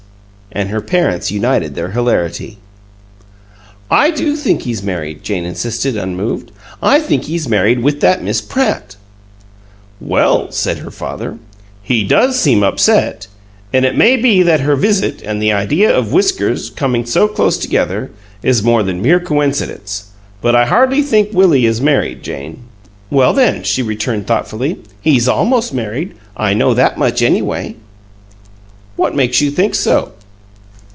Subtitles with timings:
[0.53, 2.57] And her parents united their hilarity.
[3.89, 6.51] "I do think he's married," Jane insisted, unmoved.
[6.83, 8.97] "I think he's married with that Miss Pratt."
[10.01, 11.37] "Well," said her father,
[11.81, 13.27] "he does seem upset,
[13.71, 17.57] and it may be that her visit and the idea of whiskers, coming so close
[17.57, 18.11] together,
[18.43, 20.07] is more than mere coincidence,
[20.41, 22.57] but I hardly think Willie is married, Jane!"
[23.09, 26.13] "Well, then," she returned, thoughtfully, "he's almost married.
[26.35, 27.75] I know that much, anyway."
[28.97, 30.11] "What makes you think so?"